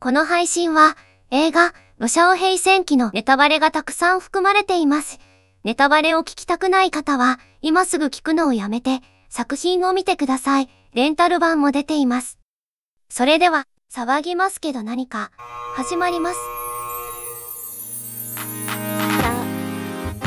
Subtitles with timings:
[0.00, 0.96] この配信は
[1.32, 5.18] 映画、ロシャオ平戦記のネタバレがたくさん含まれています。
[5.64, 10.68] ネタバレを聞きたくない方は、今すぐ聞くのをやめて、作品を見てください。
[10.94, 12.38] レンタル版も出ています。
[13.08, 15.32] それでは、騒ぎますけど何か、
[15.74, 16.38] 始まります。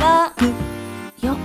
[0.02, 0.34] わ
[1.22, 1.38] よ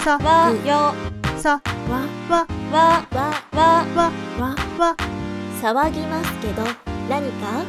[0.00, 0.94] さわよ
[1.38, 4.96] さわわわわわわわ
[5.62, 7.64] 騒ぎますけど何か？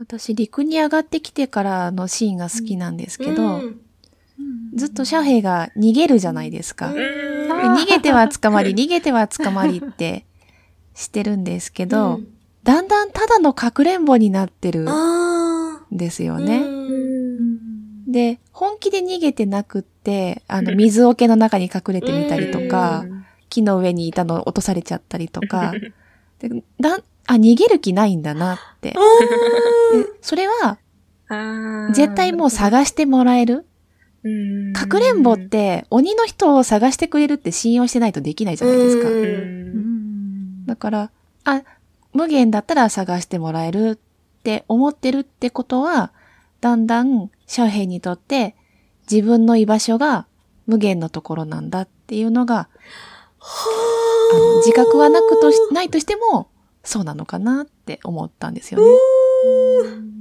[0.00, 3.80] 私、陸に上がってきてからのシーンが好きなんですけど、うん。
[4.74, 6.92] ずっとシャヘイが逃げるじゃないですか。
[6.92, 6.96] うん。
[6.96, 10.26] 逃げては捕まり、逃げては捕まりって
[10.94, 12.28] してるんですけど、うん。
[12.64, 16.44] だんだんただのかくれんぼになってるんあですよー。
[16.44, 16.58] ね。
[16.58, 16.68] う
[18.08, 18.10] ん。
[18.10, 23.04] で、本気で逃げてなくって、あの、水桶の中に隠れてみたりとか、
[23.54, 25.72] 木の上にいたの落とされちゃったりとか、
[26.40, 26.50] で
[26.80, 28.90] だんあ、逃げる気ないんだなって。
[28.90, 28.96] で
[30.20, 30.78] それは、
[31.92, 33.64] 絶対もう探してもらえる？
[34.72, 39.08] かくれんぼって、鬼の人を探してくれるって信用してないとできないじゃないですか。
[39.08, 41.10] うんだから、
[41.44, 41.62] あ、
[42.14, 46.12] 無限だったら探してもらえるって思ってるってことは、
[46.60, 48.56] だんだん、シャオヘイにとって、
[49.10, 50.26] 自分の居場所が
[50.66, 52.68] 無限のところなんだっていうのが、
[53.44, 56.48] あの自覚はなくとし、ないとしても、
[56.82, 58.86] そうなのかなって思ったんですよね。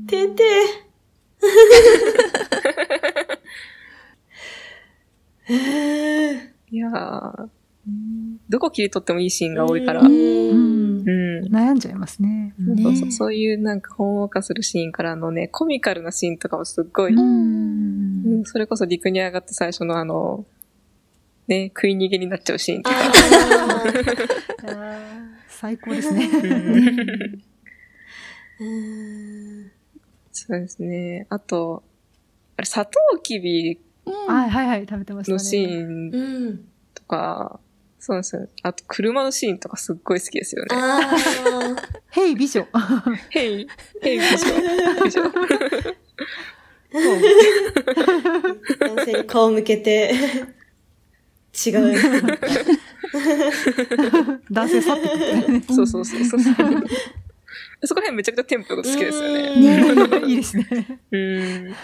[0.08, 0.44] てて。
[6.72, 7.50] いやー、
[8.50, 10.02] どこ切り取ってもいいシーンが多いから。
[10.02, 11.02] ううん。
[11.02, 11.04] ん
[11.50, 12.54] 悩んじゃいますね。
[12.58, 20.46] ねそうそうそういうなんかほんわかするシーンからのね、コミカルなシーンとかもすっごい、うんうんそれこそ陸に上がって最初のあの、
[21.48, 22.84] ね、食い逃げになっちゃうシーン
[25.48, 26.30] 最高ですね。
[28.60, 29.72] うん
[30.32, 31.28] そうですね。
[31.30, 31.84] あと、
[32.58, 35.34] あれ、砂糖きびはいはいはい、食べてましたね。
[35.34, 36.66] のシーンうん。
[36.94, 37.60] とか、
[38.00, 38.48] そうですね。
[38.64, 40.76] あと、車のシーンとかすっごい好きですよね。
[40.76, 41.16] あ
[42.10, 42.68] ヘイ美女。
[43.30, 43.68] ヘイ、
[44.02, 44.38] ヘイ、美女、
[45.04, 45.24] 美女。
[45.24, 45.32] あ。
[48.96, 50.14] 男性に顔向けて、
[51.54, 51.94] 違う。
[54.52, 55.64] 男性去ってくってね。
[55.70, 56.40] そうそうそうそう。
[57.86, 59.56] そこら辺めちゃくちゃテンポが好きですよね。
[59.56, 61.00] ねいいですね。
[61.12, 61.76] うん。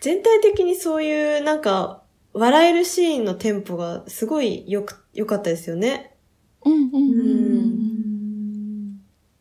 [0.00, 2.02] 全体的にそういう、なんか、
[2.32, 6.16] 笑えるシーンのテンポがすごいよく、良かったですよね。
[6.64, 7.86] うんうんうんうん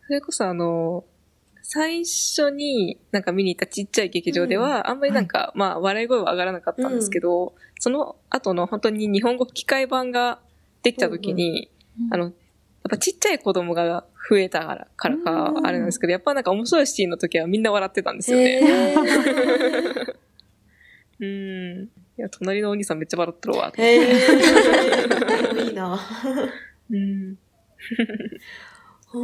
[0.08, 1.04] それこそあの、
[1.68, 10.40] 最初になんか見に行ったちっちゃい劇場では、あんまりなんか、まあ笑い声は上がらなかったんですけど、その後の本当に日本語吹き替え版が
[10.84, 12.34] できた時に、うんあの、やっ
[12.92, 18.62] ぱちっちゃい子供が増えたからからかうんあれなんですけど、やっぱなんか面白いシーンの時はみんな笑ってたんですよね。
[18.62, 18.96] へ
[21.20, 21.84] うん。
[21.86, 23.72] いや、隣のお兄さんめっちゃ笑ってるわ。
[23.76, 26.00] ーへー いいな。
[26.92, 27.38] うん。
[29.08, 29.20] ほ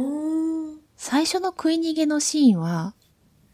[0.74, 2.94] ー最初の食い逃げのシーンは、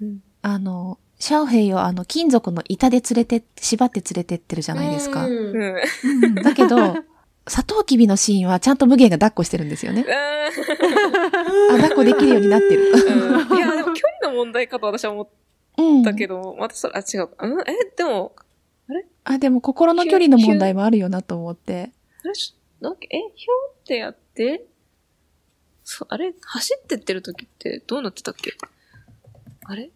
[0.03, 5.25] うんあの、シャオヘイをあの金属の板で連れて、縛って連れてってるじゃないですか。
[5.25, 6.35] うんうん。
[6.35, 6.77] だけど、
[7.47, 10.05] サトウキビのシーンはちゃんと無限が抱っこしてるんですよね。
[11.71, 12.93] あ、抱っこできるようになってる。
[12.93, 15.29] うんいや、でも距離の問題かと私は思っ
[15.79, 16.03] うん。
[16.03, 17.31] たけど、またそれ、あ、違う。
[17.41, 17.65] うんえ、
[17.97, 18.37] でも、
[19.25, 21.93] あ、でも心の距離の問題もあるよなと思って。
[22.25, 22.35] あれ？
[22.35, 24.67] しなんかえ、ひょーってやって、
[25.91, 26.35] そあれ？
[26.43, 28.53] 走ってってる時ってどうなってたっけ？
[29.65, 29.91] あれ？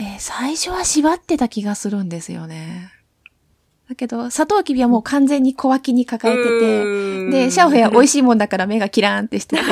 [0.00, 2.90] えー最初は縛ってた気がするんですよね。
[3.88, 9.62] だけど、サトウキビはもう完全に小脇に抱えてて、で、シャオヘイは美味しいもんだから目がキラーンってしてて。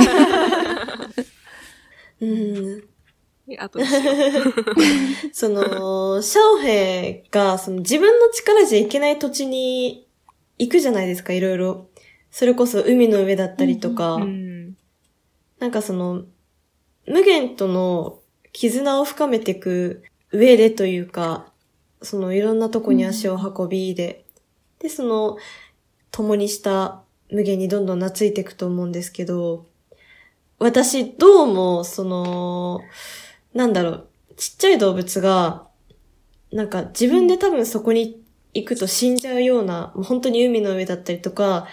[2.21, 2.85] うん。
[3.49, 4.01] え、あとですよ。
[5.35, 10.07] その、シャオヘイが、その自分の力じゃいけない土地に
[10.59, 11.89] 行くじゃないですか、いろいろ。
[12.31, 14.56] それこそ海の上だったりとか、うん。
[15.59, 16.25] なんかその、
[17.07, 18.21] 無限との
[18.53, 21.53] 絆を深めていく上でというか、
[22.03, 24.25] そのいろんなとこに足を運びで、
[24.79, 25.39] で、その、
[26.11, 29.67] 共にした無限にどんどん懐いていくと思うんですけど、
[30.59, 32.81] 私、どうも、その、
[33.55, 35.69] なんだろう、ちっちゃい動物が、
[36.53, 38.23] なんか自分で多分そこに
[38.55, 41.67] 行くと死んじゃうような、本当に海の上だったりとか、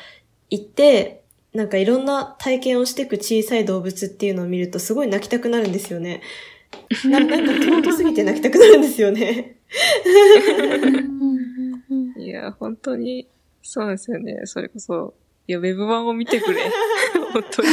[0.50, 1.23] 行って、
[1.54, 6.22] なんかいろんな体験をしていく小さい動物っていうのを見るとすごい泣きたくなるんですよね。
[7.06, 9.58] ななんか尊すぎて泣きたくなるんですよね。
[12.18, 13.28] いや、本当に、
[13.62, 14.42] そうですよね。
[14.46, 15.14] それこそ、
[15.48, 16.72] いや、ウェブ版を見てくれ。
[17.34, 17.68] 本当に。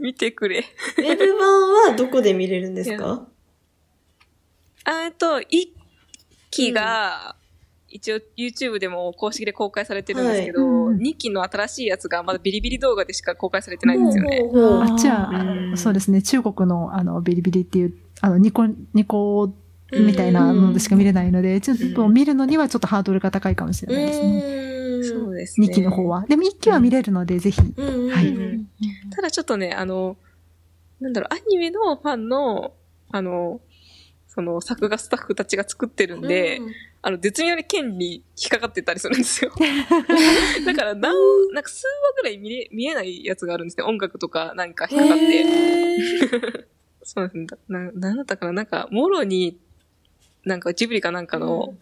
[0.00, 0.64] 見てくれ。
[0.98, 3.26] ウェブ版はどこで見れるんですか？
[4.84, 5.72] あえっと、一
[6.50, 7.36] 期が、
[7.90, 10.94] 一応 YouTube でも公式で公開されてるんですけど、はい。
[10.94, 10.98] うん。
[10.98, 14.42] 2期の新しいやつがまだビリビリ動画でしか公開されてないんですよね。
[14.54, 19.54] あっちはうん、そうですね、中国のあのビリビリっていう、あのニコ、ニコ
[19.92, 24.26] みたいなのでしか見れないので、ちょっと見るのにはちょっとハードルが高いかもしれないですね。
[24.26, 25.04] うん。
[25.04, 25.66] そうですね。
[25.68, 26.26] 2期の方は。
[26.28, 27.60] でも1期は見れるので、ぜひ。
[27.60, 28.68] はいうん
[29.10, 30.16] ただちょっとね、あの、
[31.00, 32.74] なんだろう、アニメのファンの、
[33.10, 33.60] あの、
[34.26, 39.52] その作画スタッフたちが作ってるんで、うんあの、絶妙に剣に引っかかってたりするんですよ。
[40.66, 43.84] だから、なん、なんか数話ぐらい見れ、見えないやつがあるんですね。
[43.84, 46.68] 音楽とかなんか引っかかって。
[47.04, 47.46] そうですね。
[47.68, 49.58] な、なんだったかななんか、もろに、
[50.44, 51.74] なんかジブリかなんかの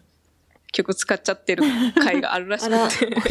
[0.71, 1.63] 曲使っちゃってる
[1.95, 3.05] 回があるらしくあらて。
[3.05, 3.23] おいおい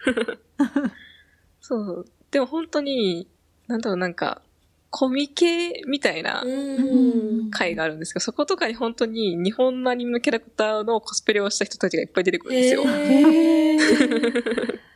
[1.60, 2.06] そう。
[2.30, 3.28] でも本当に、
[3.66, 4.42] なんだろう、なんか、
[4.90, 12.82] コミケみたいなうん回があるんですけど、そことかに本当に日本のアニメのキャラクターのコスプレをした人たちがいっぱい出てくるんですよ。
[12.84, 14.78] へー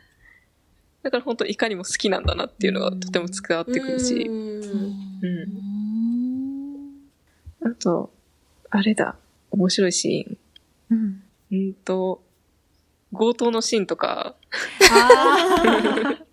[1.05, 4.15] だから本当いかにも好きなんだなっていうのがとても伝わってくるし。
[4.15, 4.55] うん
[5.23, 5.27] う
[7.67, 7.71] ん。
[7.71, 8.11] あと、
[8.71, 9.17] あれだ、
[9.51, 10.39] 面白いシーン。
[10.91, 11.23] うん。
[11.53, 12.23] うんと、
[13.13, 14.35] 強盗のシーンとか、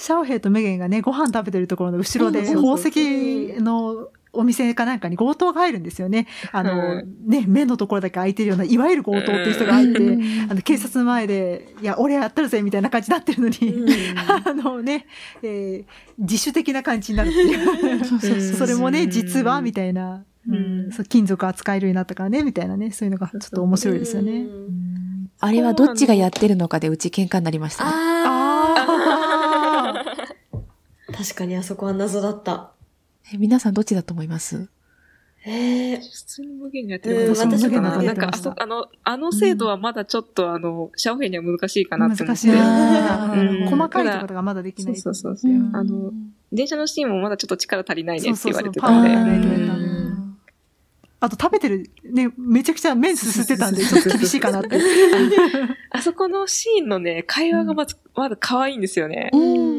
[0.00, 6.26] シャオヘイとメゲンがね、ご飯食べてるところの後ろで、宝石のお店かなんかに強盗が入るんですよね。
[6.52, 7.06] あの、はい。
[7.26, 10.18] ね、目のところだけ開いてるような、いわゆる強盗っていう人が入って、
[10.48, 13.54] あの、警察の前で、いや、俺やったるぜ、みたいな感じになってるのに、
[14.46, 15.04] あのね、
[15.42, 18.54] えー自主的な感じになるっていう。
[18.54, 20.88] それもね、実は、みたいな、ううん。
[20.88, 24.46] んそう金属扱えるようになったからね、みたいなね、そういうのがちょっと面白いですよね。
[25.40, 27.84] あれはどっちがやってるのかでうち喧嘩になりました。
[27.84, 27.90] ね。
[31.20, 32.70] 確かにあそこは謎だった。
[33.30, 34.70] え皆さんどっちだと思います？
[35.40, 35.96] へえ。
[35.98, 38.02] 普通に無限にやってるうん私かな。
[38.02, 42.48] なんか、あそ、あの、あの精度はまだちょっと、あの、シャオヘイには難しいかなって思って。
[42.48, 42.56] 難
[43.58, 44.96] しい細かいところがまだできない。
[44.96, 46.12] そうそうそううんあの、
[46.52, 49.10] 電車のシーンもまだちょっと力足りないねって言われてたんで。
[51.22, 54.80] あと食べてる、ね、めちゃくちゃ麺すすってたんで、ちょっと厳しいかなって。
[55.90, 59.28] あそこのシーンのね、会話がまず、まだ可愛いんですよね。
[59.34, 59.69] うん。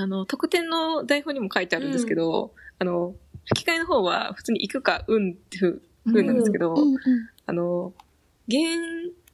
[0.00, 3.16] あの、特典の台本にも書いてあるんですけど、あの、
[3.46, 6.98] 吹き替えの方は普通に行くか、うんってふう、風なんですけど、うんうん
[7.46, 7.92] あの、
[8.48, 8.62] 原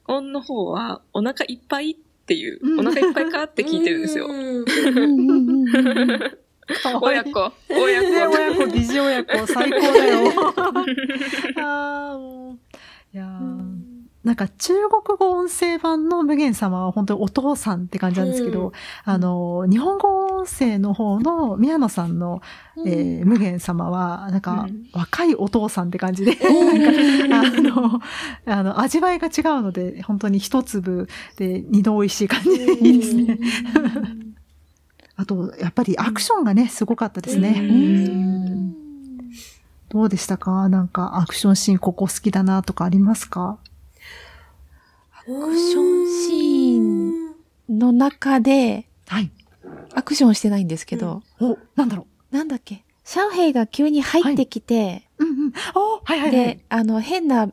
[0.07, 1.95] 音の方は、お腹いっぱいっ
[2.25, 2.79] ていう、うん。
[2.79, 4.25] お腹いっぱいかって聞いてるんですよ。
[4.25, 6.19] うんうんうんうんうん。
[7.03, 8.31] 親子、親ね子。
[8.31, 10.33] 親子、疑似親子、最高だよ。
[11.61, 12.57] あーもう。
[13.13, 13.84] いやー
[14.25, 18.71] なんか中国語音声版の無限様は本当にお父さんって感じなんですけど、うん。
[19.05, 22.41] あの、日本語音声の方の宮野さんの、
[22.85, 24.89] えー無限様は、なんかうん。
[24.93, 28.01] 若いお父さんって感じで、なんかあの、
[28.47, 31.07] あの、味わいが違うので、本当に一粒
[31.37, 33.39] で二度美味しい感じでいいですね。
[35.15, 37.55] あと、やっぱりアクションがね、すごかったですね。
[37.59, 38.75] ううん。
[39.89, 40.67] どうでしたか？
[40.67, 43.59] なんかアクションシーンここ好きだなとかありますか？
[45.27, 49.31] アアクションシーンの中で、はい。
[49.95, 55.25] アクションしてないんですけど、お、なんだろなんだっけ、シャオヘイが急に入ってきて、う。
[55.25, 55.53] うんうん。
[55.73, 56.31] おはいはいはい。
[56.31, 57.51] で、あの、変な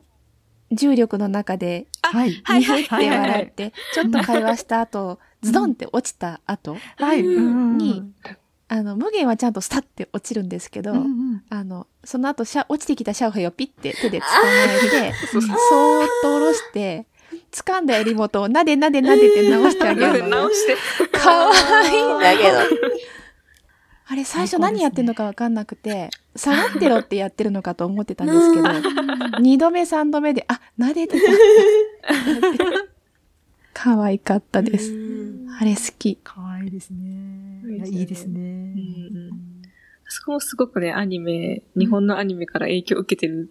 [0.71, 2.41] 重力の中で、はい。
[2.43, 7.21] はいはいはいはい笑って、ちょっと会話した後、ズドンって落ちた後はい。
[7.21, 8.13] うんに、
[8.67, 14.31] あの、無限はちゃんとスタッて落ちるんですけど、うんうんあの、その後シャ、落ちてきたシャオヘイをピッて手で捕ま
[15.05, 17.07] えて、そーっと下ろして、
[17.53, 20.75] 掴んだ襟元をなでなでなでって直してあげるの 直して。
[21.17, 21.53] かわ
[21.87, 22.57] いいんだけど。
[24.05, 28.67] あれ、最初何やってんのかわかんなくて、下がってろってやってるのかと思ってたんですけど、
[29.39, 31.27] 二度目三度目で、あ、撫でてた。
[33.73, 34.93] 可愛かったです。
[35.59, 36.15] あれ好き。
[36.17, 37.63] かわいいですね。
[37.75, 38.75] いや、いいですね
[40.07, 43.49] そこもすごくね、アニメ、日本のアニメから影響を受けてる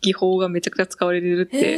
[0.00, 1.76] 技法がめちゃくちゃ使われてるって。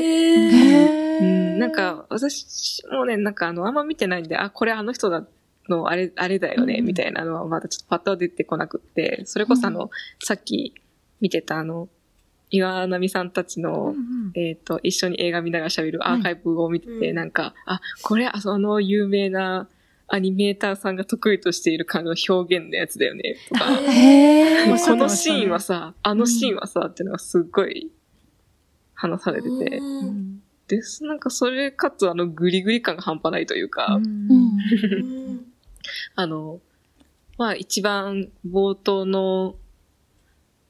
[1.21, 5.27] うん、なんか、私もね、なんかあの、あんま見てないんで、あ、これあの人だ
[5.69, 6.87] の、あれ、あれだよね、うん。
[6.87, 9.91] みたいなのはまだちょっとパッとは出てこなくって、それこそあの、
[10.23, 10.75] さっき
[11.21, 11.89] 見てたあの、
[12.51, 14.33] 岩波さんたちの、うんうん。
[14.35, 17.15] えっ、と、一緒に映画見ながら喋るアーカイブを見てて、うん。
[17.15, 19.69] なんか、あ、これ、あその有名な
[20.09, 23.67] アニメーターさんが得意としている感じの表現のやつだよね、とか。
[23.67, 27.91] このシーンはさ、あのシーンはさ、っていうのがすっごい
[29.01, 31.05] 話されてて、うんうんです。
[31.05, 35.47] なんかそれかつあのグリグリ感が半端ないというか、うんうん
[36.15, 36.61] あの、
[37.39, 39.57] まあ一番冒頭の、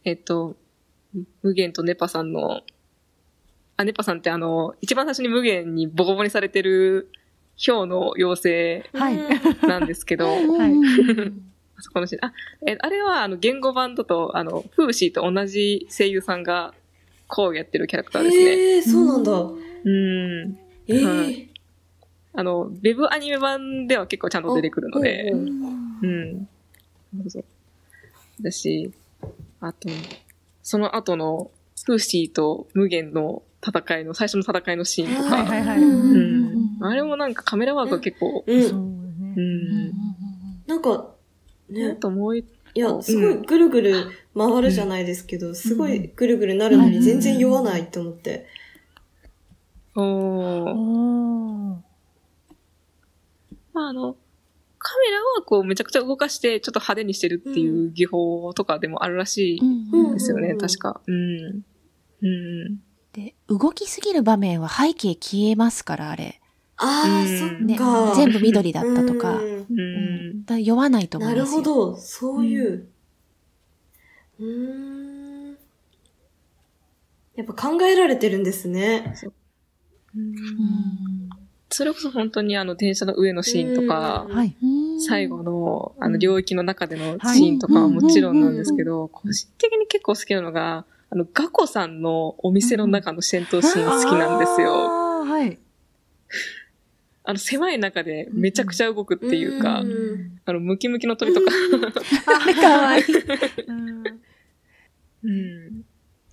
[0.05, 0.57] えっと、
[1.43, 2.63] 無限とネパさんの、
[3.77, 7.11] あ、ネパさんってあの、一番最初に無限にボコボコにされてる
[7.65, 9.17] 氷の妖はい。
[9.17, 10.39] 精なんですけど、はい
[11.77, 12.25] あそこのシーン。
[12.25, 12.33] あ、
[12.67, 16.75] え、あれは、あの、言語版だと、あの、フーシーと同じ声優さんが、
[17.31, 18.45] こうやってるキャラクターですね。
[18.45, 19.33] ええそうなんだ。
[19.33, 20.59] うん。
[20.89, 21.51] ええはい
[22.33, 25.49] あの、ウェブアニメ版では結構ちゃんと出てくるので、うん
[26.03, 26.49] うん。
[27.23, 27.45] そうそう。
[28.41, 28.93] だし、
[29.61, 29.89] あと、
[30.63, 31.51] その後の、
[31.85, 35.79] フーシーと無限の戦いの、最初の戦いのシーンとか、はいはいはい。
[35.81, 36.85] うん。
[36.87, 38.69] あれもなんかカメラワークが結構、うん。
[38.69, 38.79] そう。
[38.79, 39.93] ん。
[40.67, 41.15] なんか、
[41.71, 44.05] あね、ともう一いや、すごいぐるぐる
[44.37, 48.47] 回るじゃないですけど、すごいぐるぐるなるのに全然酔わないって思って。
[49.97, 51.77] おーおー
[53.73, 54.17] まああの、
[54.79, 61.01] カメラはこうめちゃくちゃ動かしてちょっと派手にしてるっていう技法とかでもあるらしいうんですよね、うん確か。
[61.07, 61.65] うん。
[62.23, 62.81] うん。
[63.13, 66.40] で、動きすぎる場面は背景消えますから、あれ。
[66.83, 68.15] ああ、うんそっねか。。
[68.17, 69.35] 全部緑だったとか。
[69.35, 70.45] うんうん。
[70.45, 71.59] だ酔わないと思ないますよ。
[71.59, 72.89] るほど、そういう。
[74.41, 75.59] うーん。
[77.37, 79.15] やっぱ考えられてるんですね。
[80.15, 80.35] うん
[81.73, 84.27] それこそ本当にあの電車の上のシーンとか。
[85.07, 94.75] 最後のあの領域の中でのはいシーンとかはもちろんなんですけど、個人的に結構好きなのが、あの、ガコさんのお店の中の戦闘シーン好きなんですよ。
[94.75, 95.59] あーはい。
[97.31, 101.47] あの、狭い中でめちゃくちゃ動くっていうか、うん、あの、ムキムキの鳥とか。
[102.27, 103.05] あ、かわいい。
[105.23, 105.85] うん、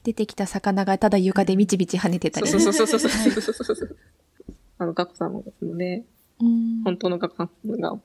[0.03, 2.47] 出てきた魚がただ床でみちみち跳ねてたり。
[2.47, 3.95] そうそうそうそうそう。
[4.79, 6.05] あの、ガクさんもね、
[6.83, 7.99] 本当のガクさんが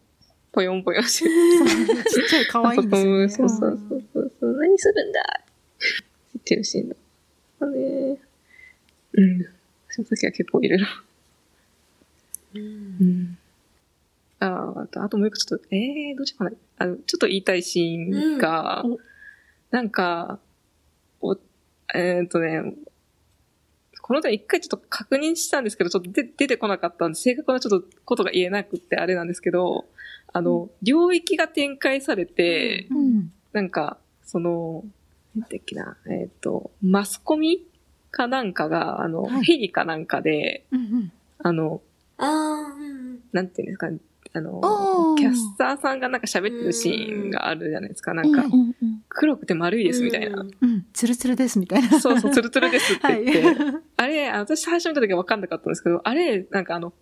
[0.50, 2.04] ぽよんぽよんしてる。
[2.04, 3.28] ちっちゃい可愛いですよね。
[3.30, 4.56] そうそうそうそう。
[4.58, 5.42] 何するんだ
[6.38, 6.96] ってるシーンだ。
[7.61, 8.18] あれ、
[9.14, 9.46] うん。
[9.88, 10.87] その時は結構いろいろ。
[12.54, 13.38] うん。
[14.40, 16.50] ああ、あと、あともう一個ちょっと、えー、どうしようかな。
[16.78, 18.99] あの、ちょっと言いたいシーンが、うんお
[19.71, 20.38] なんか、
[21.23, 21.35] お、
[21.94, 22.75] えーっとね、
[24.02, 29.87] この前一回ちょっと確認したんですけど、ちょっと出出てこなかったんで、正確なちょっとことが言えなくってあれなんですけど、
[30.32, 33.32] あの、領域が展開されて、うん。
[33.52, 34.85] なんか、その、
[35.35, 37.64] なんだっけな、えっ、と、マスコミ
[38.11, 41.12] かなんかが、あの、はいヘリかなんかで、うんうん。
[41.38, 41.80] あの、
[42.23, 43.88] ああ、うんなんていうんですか、
[44.35, 44.61] あの
[45.19, 48.14] キャスターさんがなんか喋ってるシーンがあるじゃないですか。
[48.14, 48.45] なんか
[49.09, 50.41] 黒くて丸いですみたいな。
[50.41, 50.87] うんうん。
[50.93, 52.00] ツルツルですみたいな。
[52.00, 53.25] そうそう、ツルツルですってはい。
[53.25, 53.62] 言って。
[53.97, 56.93] あれ、あの私最初見た時は分かんなかったんですけど、あれ、なんかあの、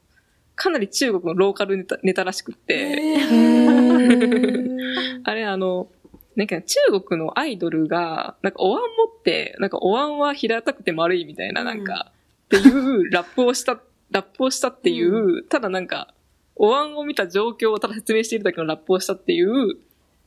[0.56, 3.16] かなり中国のローカルネタネタらしくって、
[5.24, 5.88] あれあの、
[6.36, 12.12] なんか中国のアイドルが、なんかお椀持って、なんかお椀は平たくて丸いみたいな、なんか、
[12.46, 16.14] っていうラップをした、ラップをしたっていう、ただなんか、
[16.56, 19.78] お椀を見た状況をただ説明しているだけのラップをしたっていう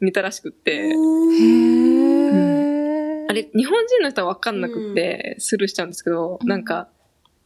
[0.02, 0.94] ネタらしくって、ー。
[3.30, 6.48] あれ、日本人の人は分かんなくって、スルーしちゃうんですけど、うん。
[6.48, 6.90] なんか、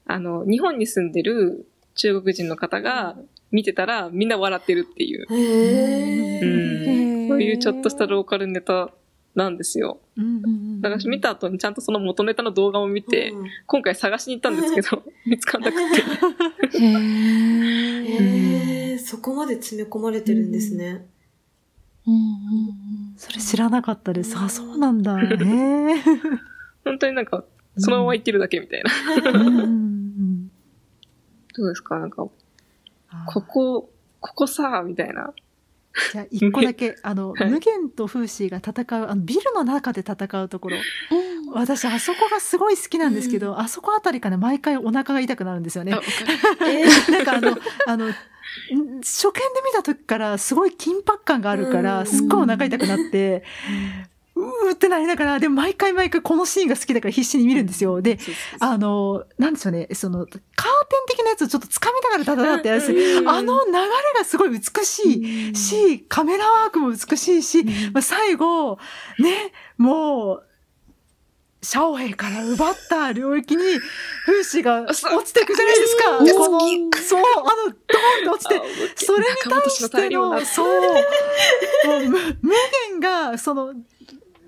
[0.05, 3.17] あの、日本に住んでる中国人の方が
[3.51, 7.25] 見てたらみんな笑ってるっていう、へうん。
[7.25, 7.27] え。
[7.27, 8.91] そういうちょっとしたローカルネタ
[9.37, 9.99] なんですよ。
[10.81, 15.77] だから見た後にちゃんとその元ネタの動画を見て、うん今回探しに行ったんですけど、 見つかんなく
[16.71, 16.77] て。
[16.79, 21.05] へーへえ、そこまで詰め込まれてるんですね。
[22.07, 22.21] うんうん
[23.17, 24.35] それ知らなかったです。
[24.37, 25.17] あ、そうなんだ。
[25.21, 25.95] へえ。
[26.85, 27.43] 本当になんか、
[27.77, 28.91] そのまま行ってるだけみたいな。
[29.31, 30.47] うん
[31.55, 31.99] どうですか？
[31.99, 32.27] なんか、
[33.09, 33.89] あここ、
[34.19, 35.33] ここさ、みたいな。
[36.11, 40.77] じゃあ、一個だけ、 あの、はい無限と風刺が戦う、あの、ビルの中で戦うところ。
[40.77, 41.53] うん。
[41.53, 45.97] 私、あそこがすごい好きなんですけど、あそこあたりから毎回お腹が痛くなるんですよね。
[46.67, 48.11] えなんかあの、あの、ん
[49.01, 51.83] 初見で見た時からすごい緊迫感があるかうん。
[51.83, 53.43] ら、すっごいお腹痛くなって、
[54.37, 58.01] うーってなりながら、でも毎回毎回このシーンが好きだから必死に見るんですよ。
[58.01, 58.19] で、
[58.59, 60.45] あの、なんでしょうね、その、カーテン
[61.07, 63.79] 的なやつをちょっと掴みながらただだってやつ、うんあの流れ
[64.17, 65.55] がすごい美しい。
[65.55, 67.63] し、カメラワークも美しいし、
[67.93, 68.77] まあ、最後、
[69.19, 70.43] ね、もう、
[71.61, 73.63] シャオヘイから奪った領域に、
[74.25, 74.93] 風刺が落
[75.25, 76.17] ちていくじゃないですか。
[76.19, 76.27] うん。
[76.27, 77.77] この好そう、あの、ドーンっ
[78.23, 78.47] て落ち
[78.95, 80.81] て、それに対しての、そう、
[81.87, 82.09] もう無
[82.41, 82.53] 無
[82.89, 83.73] 限が、その、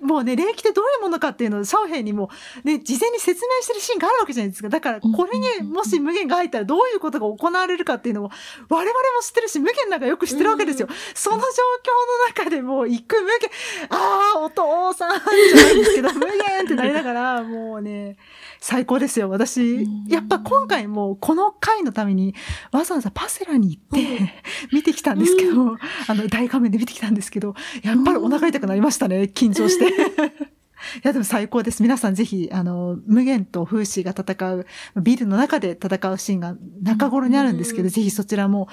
[0.00, 2.30] もうね、霊気ってどういうものかっていうのを、シャオヘイにも、
[2.64, 4.68] ね、事前に説明してるシーンがあるわけじゃないですか。
[4.68, 8.30] だから、これにもし無限が入ったらどういうことが行われるかっていうのを、
[8.68, 8.92] 我々も
[9.22, 10.88] 知ってるし、無限なんかよく知ってるわけですよ。
[11.14, 13.50] その状況の中でもう、行く無限、
[13.90, 18.16] ああ、お父さんじゃないですけど、無限ってなりながら、もうね、
[18.60, 19.30] 最高ですよ。
[19.30, 22.34] 私、やっぱ今回もこの回のために
[22.72, 24.34] わざわざパセラに行って
[24.72, 25.76] 見てきたんですけど、
[26.08, 29.22] あの大画面で見てきたんですけど、やっぱりお腹痛くなりましたね。
[29.34, 29.86] 緊張して。
[30.96, 31.82] いや、でも最高です。
[31.82, 34.66] 皆さんぜひ、あの、無限と風刺が戦う、
[35.02, 38.68] ビルの中で戦うシーンが中頃にあるんですけど、ぜひそちらも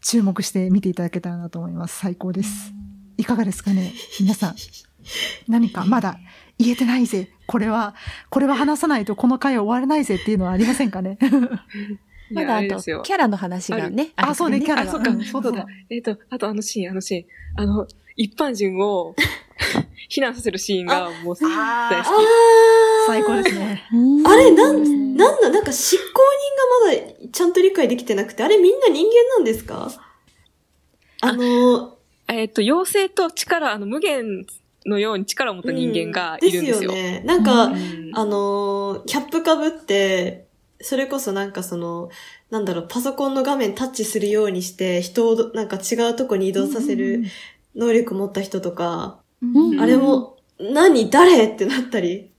[0.00, 1.98] 注目して見ていただけたらなと思います。
[1.98, 2.72] 最高です。
[3.16, 3.92] いかがですかね？
[4.20, 4.54] 皆さん。
[5.48, 5.84] 何か？
[5.84, 6.18] まだ？
[6.58, 7.30] 言えてないぜ。
[7.46, 7.94] これは、
[8.30, 11.18] これは話さないとこの回は終わらないぜっていうのはありませんかね？
[12.30, 14.10] まだあと、キャラの話がね。
[14.16, 14.90] あ、そうね、キャラあ、が。
[14.92, 15.66] そうんそうだ。
[15.88, 17.24] えっ、と、あとあのシーン、あのシーン。
[17.62, 17.86] あの、
[18.16, 19.14] 一般人を
[20.10, 22.26] 避難させるシーンがもう大好き。
[23.06, 23.82] 最高ですね。
[24.26, 26.02] あれ、な、そうですねなんだ、なんか執行
[26.84, 29.90] 人がまだちゃんと理解できてなくて、あれみんな人間なんですか？
[31.20, 31.96] あの、
[32.28, 34.46] えっ、と、妖精と力、あの、無限
[34.86, 36.90] のように力を持った人間がいるんですよ。
[36.90, 37.22] うんですよね。
[37.26, 40.46] なんか、うんあのー、キャップかぶって、
[40.80, 42.08] それこそなんかその、
[42.50, 47.24] なんだろう、パソコンの画面タッチするようにして、人をどなんか違うとこに移動させる
[47.74, 52.32] 能力持った人とか、うんあれも、何誰ってなったり、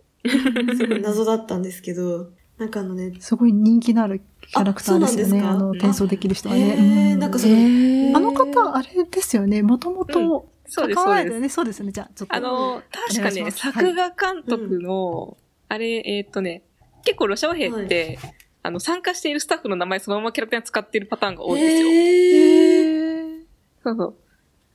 [0.77, 5.39] すごい謎だったんですけど、なんかあのね、すごい人気のあるキャラクターですよね。
[5.39, 5.49] あそうなんですか？
[5.51, 6.61] あの、転送できる人はね。
[6.61, 9.61] へーうんなんかそのあの方、あれですよね。
[9.61, 11.39] もともと、そうです、関そうです。
[11.39, 11.49] ね。
[11.49, 11.91] そうですよね。
[11.91, 12.35] じゃあ、ちょっと。
[12.35, 16.63] あの、確かね、作画監督の、あれ、えっ、とね、
[17.03, 18.19] 結構ロシア兵って、
[18.61, 21.89] あの、参加しているスタッフの名前そのままキャラペン使ってるパターンが多いんですよ。
[21.89, 23.39] へー
[23.83, 24.15] そうそう。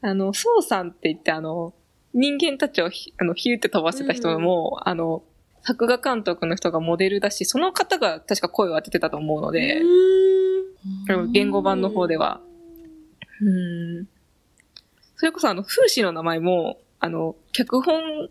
[0.00, 1.74] あの、ソウさんって言って、あの、
[2.12, 5.22] 人間たちをひあの、ヒューって飛ばせた人も、あの、
[5.62, 9.82] 作画監督の人がモデルだし、その方が確か声を当ててたと思うので、
[11.32, 12.40] 言語版の方では。
[13.40, 14.08] うん。
[15.16, 18.28] それこそあの、風刺の名前も、あの、脚本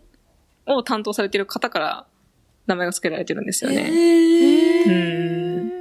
[0.66, 2.06] を担当されている方から
[2.66, 3.76] 名前が付けられてるんですよね。
[3.76, 5.72] へーうん。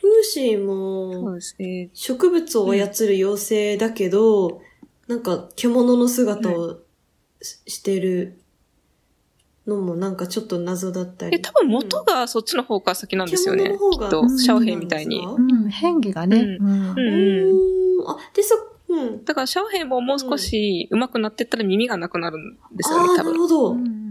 [0.00, 1.38] 風神そうも。
[1.92, 4.60] 植物を操る妖精だけど、
[5.08, 6.78] なんか獣の姿を
[7.40, 8.40] ししてる
[9.66, 11.36] のもなんかちょっと謎だったり。
[11.36, 13.64] え、多分元がそっちの方から先なんですよね。
[13.64, 15.24] 獣の方がきっと、シャオヘイみたいに。
[15.24, 16.36] ううん、変化がね。
[16.60, 18.10] うんうんうんうーん。
[18.10, 18.54] あ、で、そ、
[18.88, 19.24] うん。
[19.24, 23.32] だから、シャオヘイももう少し上手くなってったら耳がなくなるんですよね、ああ、多分。
[23.32, 23.72] なるほど。
[23.72, 24.04] うん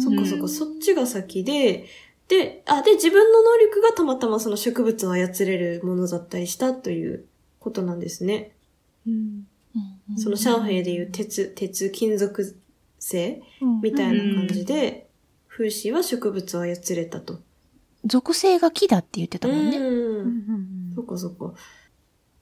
[0.00, 1.86] そっかそっか、そっちが先で、
[2.28, 7.24] で、あ、で、自分の能力がたまたまその植物を操れるものだったりしたという
[7.58, 8.52] ことなんですね。
[10.16, 12.56] その上海でいう鉄、鉄金属
[12.98, 13.40] 製
[13.82, 15.08] みたいな感じで、
[15.48, 17.40] 風刺は植物を操れたと。
[18.04, 19.78] 属性が木だって言ってたもんね。
[19.78, 21.54] うんそっかそっか。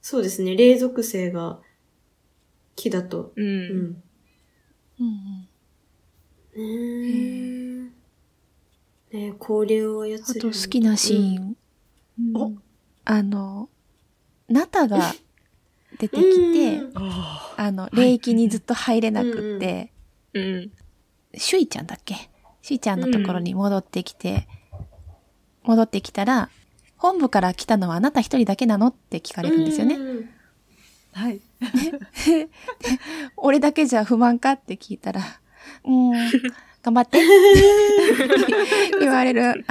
[0.01, 1.59] そうですね、霊属性が
[2.75, 3.33] 木だと。
[3.35, 3.43] う。
[3.43, 4.03] うん
[4.99, 4.99] ん。
[4.99, 5.47] うん
[9.11, 10.17] ね交流を操る。
[10.17, 11.57] あと好きなシーン。
[12.35, 12.51] お
[13.05, 13.69] あの、
[14.49, 15.13] ナタが
[15.99, 19.91] 出てきて、あの、霊域にずっと入れなくって、
[20.37, 20.71] うん。
[21.39, 22.15] シュイちゃんだっけ？
[22.61, 24.47] シュイちゃんのところに戻ってきて、
[25.63, 26.49] 戻ってきたら、
[26.97, 29.95] 本部から来たのはあなた一人だけなのって聞かれるんですよね。
[29.95, 30.27] うんー
[31.13, 31.39] はい。
[33.37, 35.21] 俺だけじゃ不満かって聞いたら、
[35.83, 36.11] うーん、
[36.83, 37.19] 頑張って。
[38.99, 39.65] 言われる。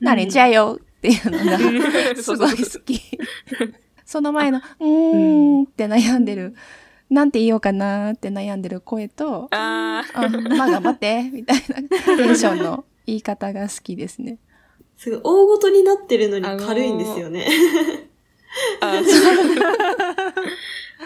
[0.00, 3.00] なれちゃうよっていうのが、すごい好き。
[4.04, 6.54] その前の、うーんって悩んでる、
[7.08, 14.38] なんて言おうかなって悩んでる声と、ああまあ頑張って、みたいなテンションの言い方が好きですね。
[14.96, 17.46] すごい、大ごとになってるのに軽いんですよね。
[18.80, 18.98] あ。
[18.98, 19.12] あそう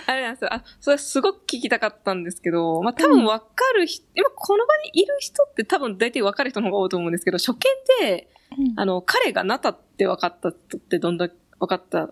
[0.06, 0.54] あれなんですよ。
[0.54, 7.58] あ、それすごく聞きたかったんですけど、まあ、多分わかる人、今この場にいる人って多分大体わかる人の方が多いと思うんですけど、初見
[8.00, 8.30] で、
[8.76, 12.10] あの、彼がナタって分かった人ってどんだけ分かった、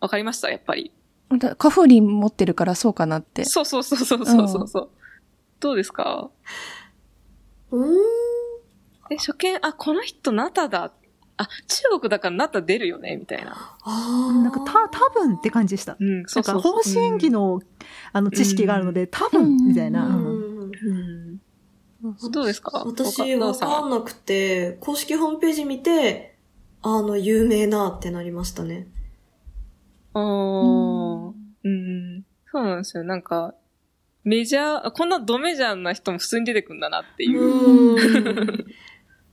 [0.00, 0.50] 分かりました？
[0.50, 0.92] やっぱり。
[1.38, 3.44] だカフリン持ってるからそうかなって。
[3.44, 4.90] そうそうそうそうそうそうそう。
[5.60, 6.30] どうですか？
[7.70, 7.94] うーん。
[9.10, 10.92] え、初見、あ、この人ナタだ。
[11.36, 13.16] あ、中国だからナタ出るよね？
[13.16, 13.52] みたいな。
[13.52, 14.32] ああ。
[14.42, 15.96] なんか、た、多分って感じでした。
[15.98, 16.60] うん、そうんそう。
[16.60, 17.60] 方針演技の、
[18.12, 20.06] あの、知識があるので、多分、みたいな。
[20.06, 20.70] うんうん
[22.02, 22.30] うん。
[22.30, 22.82] どうですか？
[22.86, 26.36] 私わかんなくて、公式ホームページ見て、
[26.82, 28.86] あの、有名なってなりましたね。
[30.14, 32.24] あーうん。
[32.50, 33.04] そうなんですよ。
[33.04, 33.54] なんか、
[34.24, 37.40] メジャー、こんなドメジャーな人も普通に出てくんだなっていう。
[37.40, 38.64] うん。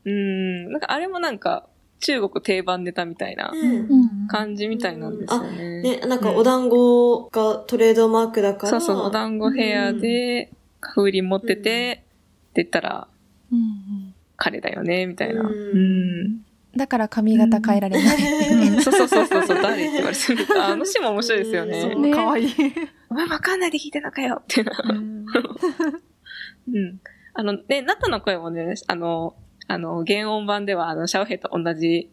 [0.05, 0.71] うん。
[0.71, 1.67] なんかあれもなんか、
[1.99, 5.81] 中国定番ネタみたいなうん感じみたいなんですよね。
[5.81, 8.69] ね、なんかお団子がトレードマークだから。
[8.69, 12.03] そうそう、お団子ヘアで、風鈴持ってて、
[12.51, 13.07] って言ったら、
[13.51, 15.41] うんうん彼だよね、みたいな。
[15.41, 16.45] ううんん。
[16.77, 18.81] だから髪型変えられない。
[18.81, 21.81] そう そうそうそうそう、誰って言われてるあのシーンも面白いですよね。
[21.81, 22.55] そうねかわいい。
[23.09, 24.83] お前わかんないで聞いてたかよっていうな。
[24.89, 25.25] うん
[26.73, 26.99] うん。
[27.33, 29.35] あの、ね、ナタの声もね、あの、
[29.67, 32.09] あの、原音版では、あの、シャオヘイと同じ、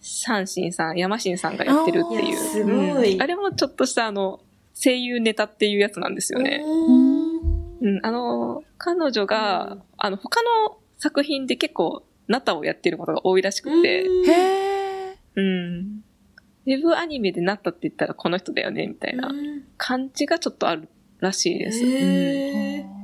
[0.00, 2.36] シャンシンさん、ヤマシンさんがやってるっていう。
[2.36, 2.70] すご
[3.04, 4.40] いうんあれもちょっとした、あの、
[4.74, 6.62] 声優ネタっていうやつなんですよね。
[6.64, 7.38] うん
[7.80, 15.16] うん、あの、彼女が、あの、他の作品で結構、ナタをやってることが多いらしくて、へー。
[15.36, 16.04] うん。
[16.66, 19.30] ウェブアニメでナタって言ったらこの人だよね、みたいな
[19.76, 20.88] 感じがちょっとある
[21.20, 21.84] らしいです。
[21.84, 22.98] うんへー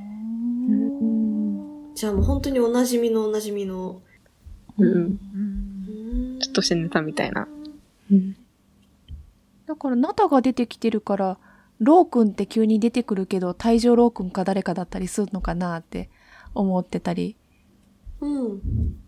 [1.95, 4.01] じゃあもう本当におなじみのおなじみの。
[4.77, 4.87] うん。
[4.87, 7.47] うんちょっとしたネタみたいな。
[9.65, 11.37] だから、ナタが出てきてるから、
[11.79, 16.09] ロー君って急に出てくるけど、退場ロー君か誰かだったりするのかなって
[16.53, 17.35] 思ってたり。
[18.21, 18.61] うん。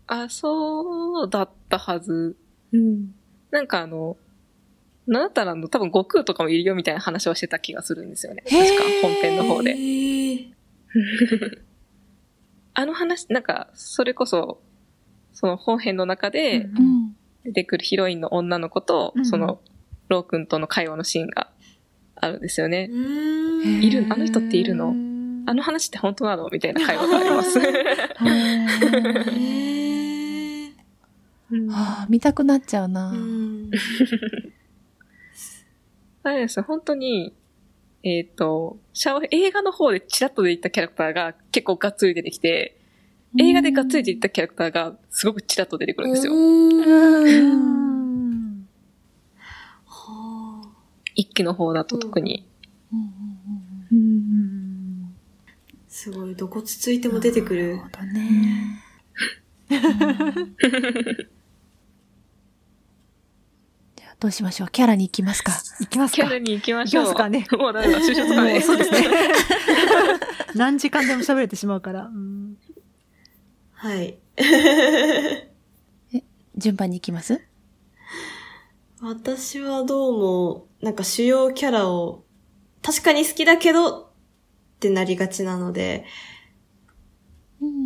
[0.08, 2.38] あ、そうだったはず。
[2.72, 3.13] うん。
[3.52, 4.17] なんかあの、
[5.08, 8.43] なんだったらあの、多分悟空とかもいるよみたいな話をしてた気がするんですよね。
[8.43, 9.76] 確か本編の方で。
[12.74, 14.62] あの話、なんか、それこそ、
[15.34, 17.15] その本編の中でうん。
[17.43, 19.62] 出てくるヒロインの女の子と、うんその、
[20.10, 21.50] ロー君との会話のシーンが
[22.15, 22.89] あるんですよね。
[22.91, 24.93] うんいるあの人っているの？
[25.50, 26.50] あの話って本当なの？
[26.52, 27.58] みたいな会話があります。
[31.72, 33.12] ああ、見たくなっちゃうな。
[33.12, 33.72] うん
[36.24, 37.34] あれです本当に、
[38.04, 42.78] えっ、と、シャオ、映画の方でチラッと出てきたキャラクターが結構がっつり出てきて、
[43.40, 46.34] 映画でがっつり出てきたキャラクターがすごくチラッと出てくるんですよ。
[51.16, 52.46] 一期の方だと特に。
[56.00, 57.80] すごい、どこつついても出てくる。
[57.92, 58.84] だね。
[63.96, 65.54] じゃあ、どうしましょうキャラに行きますか。
[65.82, 66.30] いきますかキャ。
[66.34, 67.06] ラに行きましょう。
[67.06, 68.62] 行きますかねもうダメだ、就職かね。
[68.62, 69.08] そうですね。
[70.54, 72.06] 何時間でも喋れてしまうから。
[72.06, 72.58] うん
[73.74, 74.20] はい。
[76.58, 77.42] 順番に行きます？
[79.02, 82.24] 私はどうも、なんか主要キャラを、
[82.84, 84.07] 確かに好きだけど、
[84.78, 86.06] ってなりがちなので、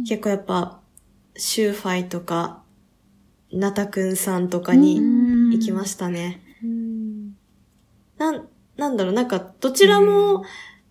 [0.08, 0.82] 結構やっぱ、
[1.38, 2.64] シューファイとか、
[3.54, 5.00] ナタくんさんとかに
[5.52, 6.42] 行きましたね。
[8.18, 10.44] なん、なんだろう、なんか、どちらも、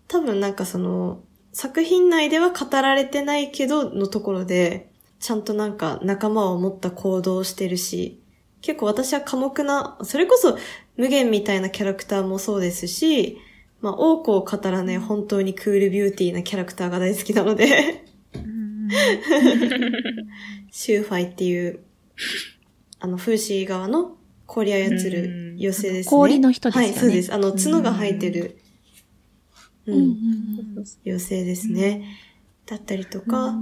[0.07, 1.21] 多分なんかその、
[1.53, 8.19] 作品内では語られてないけど、のところで、ちゃんとなんか仲間を持った行動をしてるし、
[8.61, 10.57] 結構私は寡黙な、それこそ
[10.97, 13.37] 無限みたいなキャラクターもそうですし、
[13.81, 18.05] まあ多くを語らない本当にクールビューティーなキャラクターが大好きなので、
[20.71, 21.79] シューファイっていう、
[22.99, 26.09] あの、風刺側の氷操る妖精ですね。
[26.09, 26.91] 氷の人ですよね。
[26.91, 27.33] はい、そうです。
[27.33, 28.57] あの、角が生えてる、
[29.87, 32.03] う、うんん妖精ですね。
[32.65, 33.55] だったりとか、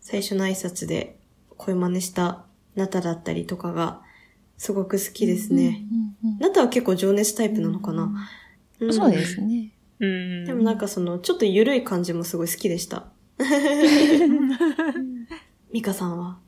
[0.00, 1.18] 最初の挨拶で
[1.56, 4.02] 声真似したナタだったりとかが、
[4.56, 5.84] すごく好きですね。
[6.38, 8.14] ナタは結構情熱タイプなのかな、ん
[8.90, 9.72] そうですね。
[10.00, 10.44] うん。
[10.44, 13.04] でもなんかその、ちょっと緩い感じもすごい好きでした。
[15.72, 16.38] ミカさんは？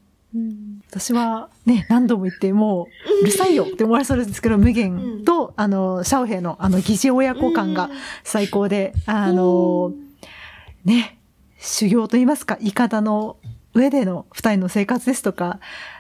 [0.91, 2.89] 私はね、何度も言って、も
[3.21, 7.89] う、うるさいよって思われそうですけど、無限と、あの、シャオヘイの、あの、疑似親子感が
[8.25, 9.93] 最高で、あの、
[10.85, 11.21] ね、
[11.59, 13.37] 修行と言いますか、イカダの
[13.75, 15.59] 上での二人の生活ですとか、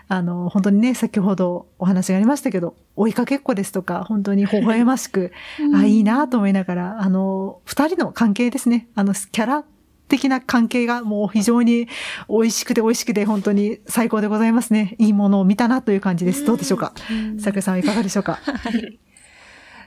[0.08, 5.32] あの、本当にね、先ほどお話がありましたけど、追いかけっこですとか、本当に微笑ましく、
[5.74, 8.88] あ、いいなと思いながら、あの、二人の関係ですね。
[8.94, 9.64] あの、キャラ
[10.06, 11.88] 的な関係がもう非常に
[12.28, 14.94] 美味しくて美味しくて本当に最高でございますね。
[14.98, 16.44] いいものを見たなという感じです。
[16.44, 16.92] どうでしょうか？
[17.40, 18.38] 桜さんはいかがでしょうか？
[18.44, 18.98] はい。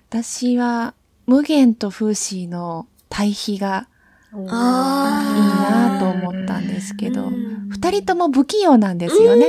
[0.10, 0.96] 私は、
[1.28, 3.88] 無限と風刺の対比が
[4.34, 7.30] いいなと思ったんですけど、
[7.70, 9.48] 二人とも不器用なんですよね。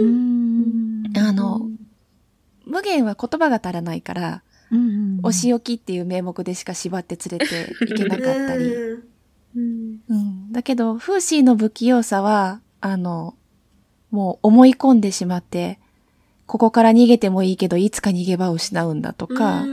[0.00, 1.02] うん。
[1.16, 1.60] あの、
[2.64, 8.74] 無限は言葉が足らないから、うんお仕置きっていう名目でしか縛って連れていけなかったり。
[10.50, 13.34] だけど、フーシーの不器用さは、あの、
[14.10, 15.78] もう思い込んでしまって、
[16.46, 19.64] ここから逃げてもいいけど、いつか逃げ場を失うんだとか、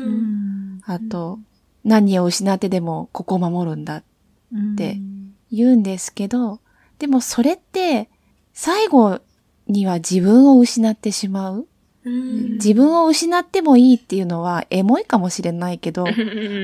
[0.86, 1.40] あと、
[1.84, 4.04] 何を失ってでもここを守るんだっ
[4.54, 5.00] って
[5.52, 6.60] 言うんですけど、
[7.00, 8.10] でもそれって、
[8.54, 9.20] 最後
[9.68, 11.68] には自分を失ってしまう。
[12.06, 12.54] うん。
[12.54, 16.06] 自分を失ってもいいっていうのはエモいかもしれないけど、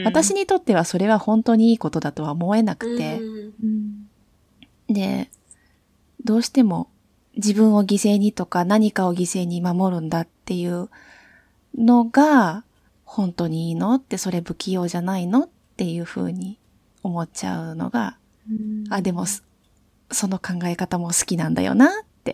[0.06, 3.20] 私にとってはそれは本当にいいことだとは思えなくて、
[4.88, 5.30] で、
[6.24, 6.90] どうしても
[7.36, 10.90] 自分を犠牲にとか何かを犠牲に守るんだっていう
[11.78, 12.64] のが、
[13.06, 16.60] 本当にいいのってそれ不器用じゃないのっていうふうに
[17.04, 18.18] 思っちゃうのが、
[18.90, 19.44] あ、でもす
[20.12, 21.90] その考え方も好きなんだよなっ
[22.24, 22.34] て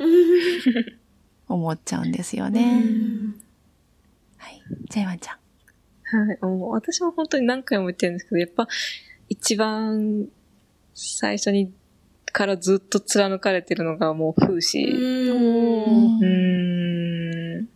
[1.48, 2.84] 思っちゃうんですよね。
[4.38, 4.62] はい。
[4.90, 5.38] ジャイワンちゃん。
[6.28, 6.38] はい。
[6.42, 8.68] もう私も本当に何回も言ってるんですけど、やっぱ
[9.30, 10.28] 一番
[10.94, 11.74] 最初に
[12.36, 14.84] からずっと貫かれてるのがもう風刺。
[14.92, 14.96] う
[17.62, 17.68] ん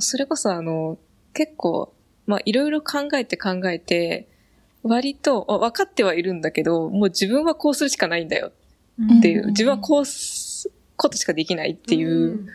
[0.00, 0.98] それこそあの、
[1.32, 1.94] 結構、
[2.26, 4.28] まあいろいろ考えて考えて、
[4.88, 8.52] 割とあ分かってはいるんだけど、もう自分はこうするしかないんだよ。
[9.18, 12.46] っていう、自分はこうすことしかできないっていう、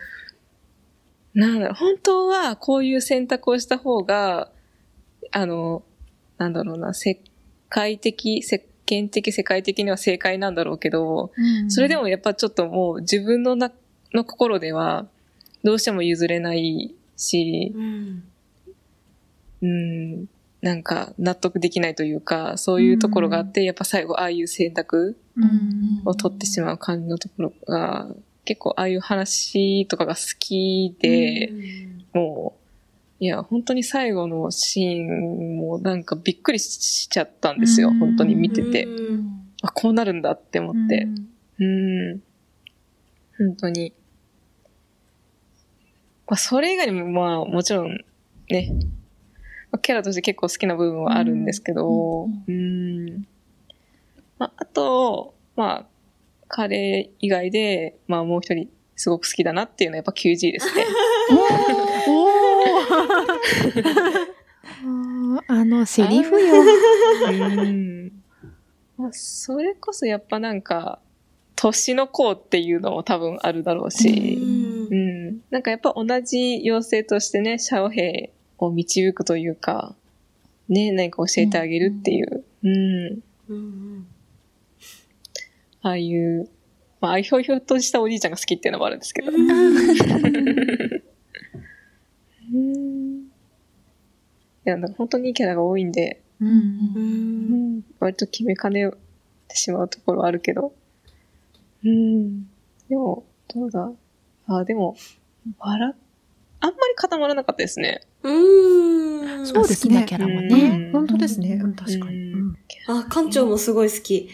[1.34, 4.52] なんだろう、本当はこういう選択をした方が、
[5.32, 5.84] あの、
[6.38, 7.22] なんだろうな、世
[7.70, 11.32] 界的、世間的、世界的には正解なんだろうけど、
[11.70, 13.72] それでもやっぱちょっともう自分のな、
[14.14, 15.08] の心では
[15.64, 18.24] どうしても譲れないし、うん。
[19.62, 20.26] うん、
[20.64, 28.08] なんか納得できないというか、そういうところがあって、やっぱ最後ああいう選択うんを取ってしまう感じのところが、
[28.46, 31.52] 結構ああいう話とかが好きで、
[32.14, 32.56] も
[33.20, 38.86] う、いや、本当に最後のシーンもなんかびっくりしちゃったんですよ、うん本当に見てて。
[38.86, 41.08] うんあ、こうなるんだって思って。
[41.60, 42.22] うん。
[43.38, 43.94] 本当に。
[46.28, 47.98] まあ、それ以外にも、まあ、もちろん、
[48.50, 49.03] ね、まあ
[49.80, 53.26] キャラとして結構好きな部分はあるんですけど、うん。
[54.38, 55.86] まあ、あと、まあ、
[56.48, 60.86] 彼以外で、まあ、もう一人、すごく好きだなっていうのはやっぱ QG ですね。
[62.08, 62.30] おー
[65.48, 66.56] あの、セリフよ。
[67.30, 67.32] う
[67.66, 68.12] ん。
[68.98, 71.00] まあ、それこそやっぱなんか、
[71.56, 74.38] 年の子っていうのも多分あるだろうし、
[74.92, 75.42] うん。
[75.50, 79.96] なんかやっぱ同じ妖精としてね、シャオヘイを導くというか、
[80.70, 83.20] ね、何か教えてあげるっていう、うん。
[83.50, 84.08] うん
[85.86, 86.50] ああいう、
[87.02, 89.32] まあ、ああいうひょうひょうとしたおじいちゃんが好きっていうのもあるんですけど。
[89.32, 89.38] う
[92.58, 93.24] ん。
[94.66, 96.52] いや、なんか本当にいいキャラが多いんで、うんう
[97.02, 98.90] ん割と決めかね
[99.48, 100.74] てしまうところはあるけど。
[101.84, 102.46] うん。
[102.88, 103.92] でも、どうだ？
[104.48, 104.96] あ、でも、
[105.60, 105.94] 笑、
[106.62, 108.02] あんまり固まらなかったですね。
[108.24, 110.78] うんそうですね好きなキャラもうね。
[110.90, 111.60] ん本当ですね。
[111.62, 112.34] うん確かに。
[112.88, 114.30] あ、館長もすごい好き。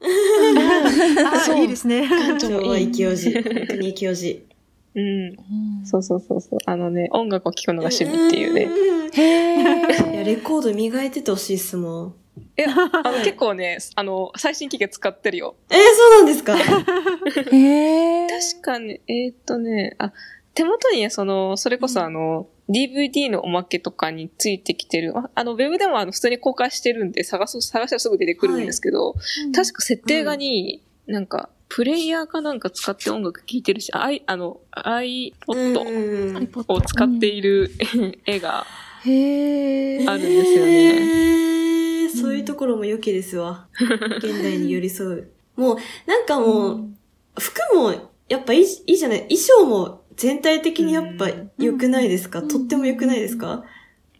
[0.00, 2.02] あ、いいですね。
[2.08, 3.32] 館長は生きよじ。
[3.34, 4.46] 本当に生きよじ。
[4.94, 5.36] うん。
[5.84, 6.58] そうそうそうそう。
[6.66, 8.66] あのね、音楽を聴くのが趣味っていうね。
[8.66, 9.10] ね。
[9.12, 12.14] へいや、レコード磨いててほしいっすもん。
[12.58, 15.56] いや、あの結構ね、あの、最新機器使ってるよ。
[15.70, 16.54] えー、そうなんですか？
[16.54, 17.50] ー。
[17.54, 18.28] へー。
[18.28, 20.12] 確かに、えーっとね、あ、
[20.54, 29.14] 手元にね、その、それこそあの、DVD のおまけとかについてきてる、ああの、ウェブでもあの、普通に公開してるんで、探す、探したらすぐ出てくるんですけど、
[29.54, 37.70] 確か設定画に、なんか、プレイヤーかなんか使って音楽聴いてるし、あい、あの、iPod うんを使っている
[38.26, 38.64] 絵が
[39.04, 40.10] へー。
[40.10, 42.04] あるんですよね。
[42.04, 43.66] えー、そういうところも良きですわ。
[44.18, 45.28] 現代に寄り添う。
[45.56, 46.88] もう、なんかもう、
[47.38, 47.92] 服も、
[48.28, 49.20] やっぱいい、いいじゃない？
[49.28, 53.64] 衣装も全体的にやっぱ良くないですか、とっても良くないですか、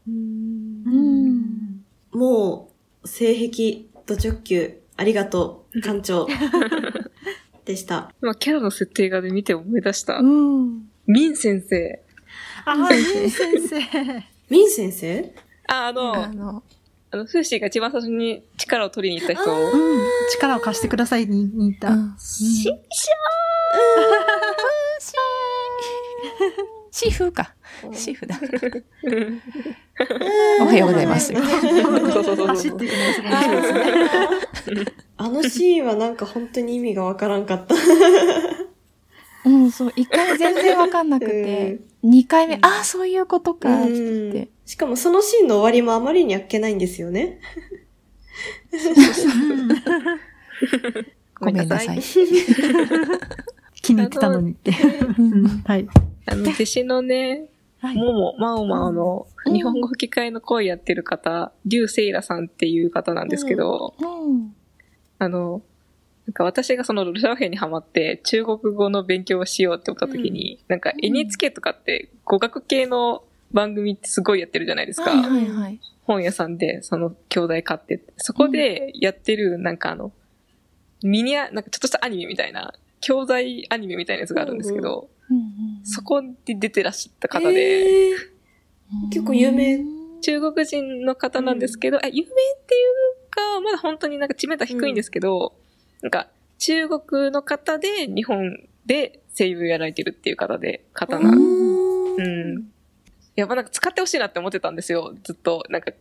[0.07, 1.85] うん。
[2.13, 2.71] も
[3.03, 6.27] う、性癖、ド直球、ありがとう、館長。
[7.65, 8.13] でした。
[8.23, 10.19] 今、キャラの設定画で見て思い出した。
[10.19, 10.91] うん。
[11.07, 12.03] ミン先生。
[12.67, 13.79] あ、いい先生。
[14.51, 15.35] ミン先生？
[15.69, 16.63] あ、あの、あの、
[17.11, 19.51] あの、フーシーが一番最初に力を取りに行った人。
[19.51, 20.01] うん。
[20.33, 21.91] 力を貸してくださいにに行った。
[21.91, 22.69] うんし
[26.91, 27.55] シーフーか。
[27.93, 28.39] シーフだ。
[30.61, 31.35] おはようございます。
[31.35, 33.69] 走っていくのがすごい面白いで
[34.63, 34.85] すね。
[35.17, 37.75] あのシーンはなんか本当に意味がわからんかった。
[39.45, 44.49] うん、そう、一回目全然わかんなくて、二回目、ああ、そういうことか、って言って。
[44.65, 47.41] しかもそのシーンの終わりもあまりにあっけないんですよね。
[51.39, 52.01] ごめんなさい。
[53.83, 54.73] 気に入ってたのにって。
[55.19, 55.87] うんはい。
[56.27, 57.47] あの、弟子のね、
[57.81, 57.97] はい。
[57.97, 59.55] もも、まおまおのうん。
[59.55, 64.55] 日本語吹き替えの声やってる方、リュウセイラさんっていう方なんですけど、うん。
[65.19, 65.63] あの、
[66.27, 75.11] なんか私がそのロシア兵にハマって中国語の勉強をしようって思った時に、なんか NHK とかって語学系の番組ってすごいやってるじゃないですか。
[75.11, 75.81] はいはいはい。
[76.05, 80.13] 本屋さんでその教材買って、そこでやってるなんかあの、
[81.03, 88.35] ミニア、なんかちょっとしたアニメみたいな、教材アニメみたいなやつがあるんですけど、うんうんそこで出てらっしゃった方で、えー
[89.11, 89.79] 結構有名
[90.21, 92.25] 中国人の方なんですけど、え有名っ
[92.67, 92.79] てい
[93.27, 95.55] うか、まだ本当になんか知名度低いんですけど、
[96.01, 98.57] なんか中国の方で日本
[98.87, 101.31] で声優やられてるっていう方で、方な。
[101.31, 102.73] うんうん。
[103.37, 105.15] やっぱなんか使ってほしいなって思ってたんですよ。
[105.25, 105.93] ずっと、なんか、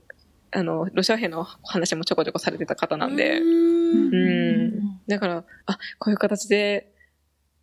[0.51, 3.39] あの、ロシア兵の話もちょこちょこされてた方なんで。
[3.39, 4.17] うんう
[4.71, 5.01] ん。
[5.07, 6.93] だから、あ、こういう形で、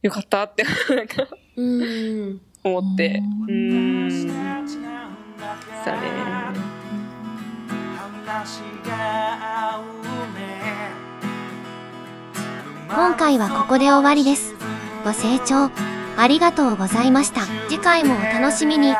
[0.02, 1.28] よかったって、なんか、うん。
[2.64, 3.22] 思って。
[5.84, 6.00] さね。
[12.88, 14.54] 今回はここで終わりです。
[15.04, 15.70] ご清聴
[16.16, 17.42] ありがとうございました。
[17.68, 18.94] 次回もお楽しみに。